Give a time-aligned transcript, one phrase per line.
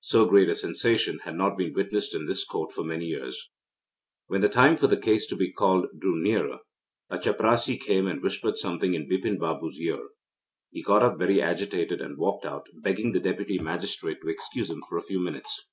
[0.00, 3.50] So great a sensation had not been witnessed in this Court for many years.
[4.26, 6.58] When the time for the case to be called drew near,
[7.08, 10.08] a chaprassi came and whispered something in Bipin Babu's ear.
[10.72, 14.82] He got up very agitated and walked out, begging the Deputy Magistrate to excuse him
[14.88, 15.68] for a few minutes.